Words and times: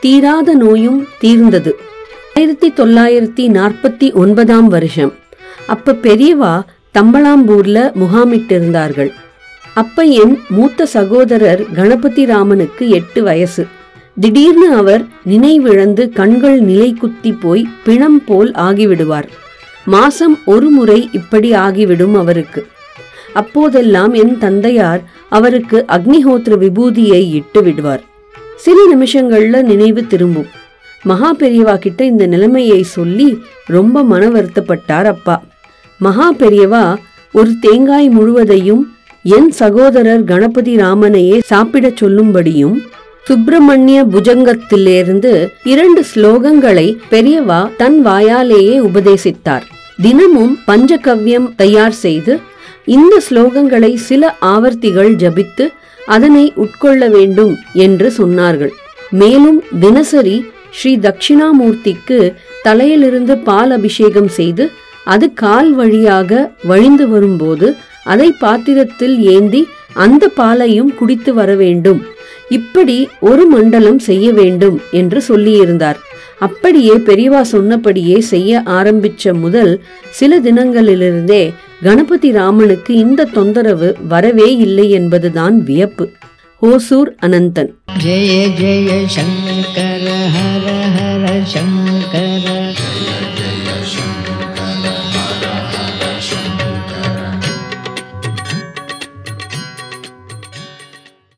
தீராத 0.00 0.54
நோயும் 0.54 1.06
தீர்ந்தது. 1.18 1.76
ஆயிரத்தி 2.34 2.72
தொள்ளாயிரத்தி 2.76 3.52
நாற்பத்தி 3.56 4.12
ஒன்பதாம் 4.12 4.68
வருஷம். 4.68 5.12
அப்ப 5.66 5.92
பெரியவா 5.92 6.62
தம்பளாம்பூர்ல 6.98 7.92
முகாமிட்டிருந்தார்கள். 7.92 9.10
அப்ப 9.74 10.02
என் 10.02 10.38
மூத்த 10.48 10.86
சகோதரர் 10.86 11.72
கணபதி 11.72 12.24
ராமனுக்கு 12.26 12.88
எட்டு 12.88 13.22
வயசு. 13.22 13.66
திடீர்னு 14.20 14.74
அவர் 14.74 15.04
நினைவிழந்து 15.28 16.08
கண்கள் 16.08 16.60
நிலை 16.60 16.94
குத்தி 16.94 17.32
போய் 17.32 17.68
பிணம் 17.84 18.24
போல் 18.24 18.50
ஆகிவிடுவார். 18.50 19.28
மாசம் 19.84 20.38
ஒரு 20.44 20.68
முறை 20.68 21.08
இப்படி 21.12 21.52
ஆகிவிடும் 21.52 22.14
அவருக்கு. 22.14 22.66
அப்போதெல்லாம் 23.32 24.12
என் 24.12 24.38
தந்தையார் 24.38 25.02
அவருக்கு 25.28 25.84
அக்னிஹோத்திர 25.88 26.56
விபூதியை 26.58 27.32
இட்டு 27.32 27.62
விடுவார். 27.62 28.08
சில 28.64 28.78
நிமிஷங்கள்ல 28.94 29.62
நினைவு 29.62 30.06
திரும்பும். 30.06 30.48
மகா 31.02 31.34
பெரியவா 31.38 31.74
கிட்ட 31.76 32.04
இந்த 32.04 32.26
நிலைமையை 32.26 32.82
சொல்லி 32.82 33.28
ரொம்ப 33.66 34.02
மன 34.04 34.28
வருத்தப்பட்டார் 34.28 35.08
அப்பா. 35.14 35.36
மகா 35.98 36.32
பெரியவா 36.32 36.84
ஒரு 37.32 37.50
தேங்காய் 37.60 38.08
முழுவதையும் 38.08 38.82
என் 39.22 39.50
சகோதரர் 39.50 40.24
கணபதி 40.24 40.76
ராமனையே 40.76 41.38
சாப்பிடச் 41.44 42.04
சொல்லும்படியும் 42.04 42.76
சுப்பிரமணிய 43.24 43.98
புஜங்கத்திலிருந்து 44.04 45.32
இரண்டு 45.64 46.04
ஸ்லோகங்களை 46.14 46.86
பெரியவா 47.10 47.60
தன் 47.76 47.98
வாயாலேயே 48.06 48.76
உபதேசித்தார். 48.88 49.66
தினமும் 50.02 50.58
பஞ்சகவ்யம் 50.66 51.48
தயார் 51.56 51.96
செய்து 52.04 52.34
இந்த 52.84 53.14
ஸ்லோகங்களை 53.30 53.94
சில 54.08 54.36
ஆவர்த்திகள் 54.40 55.12
ஜபித்து 55.22 55.64
அதனை 56.06 56.52
உட்கொள்ள 56.56 57.08
வேண்டும் 57.08 57.58
என்று 57.72 58.12
சொன்னார்கள். 58.18 58.72
மேலும் 59.10 59.62
தினசரி 59.80 60.44
ஸ்ரீ 60.70 60.96
தட்சிணாமூர்த்திக்கு 60.96 62.34
தலையிலிருந்து 62.62 63.38
பால் 63.38 63.70
அபிஷேகம் 63.70 64.28
செய்து 64.28 64.70
அது 65.04 65.32
கால் 65.32 65.72
வழியாக 65.72 66.52
வழிந்து 66.62 67.08
வரும்போது 67.08 67.76
அதை 68.04 68.32
பாத்திரத்தில் 68.38 69.18
ஏந்தி 69.18 69.66
அந்த 69.94 70.28
பாலையும் 70.28 70.94
குடித்து 70.94 71.34
வர 71.34 71.54
வேண்டும். 71.54 72.02
இப்படி 72.48 73.08
ஒரு 73.20 73.46
மண்டலம் 73.46 73.98
செய்ய 73.98 74.32
வேண்டும் 74.32 74.80
என்று 74.90 75.22
சொல்லியிருந்தார். 75.28 75.98
அப்படியே 76.38 76.92
பெரியவா 76.92 77.40
சொன்னபடியே 77.40 78.20
செய்ய 78.20 78.62
ஆரம்பிச்ச 78.66 79.32
முதல் 79.34 79.82
சில 80.10 80.40
தினங்களிலிருந்தே 80.40 81.52
கணபதி 81.82 82.32
ராமனுக்கு 82.32 82.94
இந்த 82.94 83.24
தொந்தரவு 83.24 83.96
வரவே 84.08 84.56
இல்லை 84.56 84.90
என்பதுதான் 84.90 85.62
வியப்பு. 85.62 86.10
ஹோசூர் 86.62 87.10
அனந்தன். 87.22 87.70
ஜெய 88.04 88.48
ஜெய 88.60 89.06
சங்கர 89.06 90.26
ஹர 90.36 90.66
ஹர 90.96 91.42
சங்கர. 91.42 92.59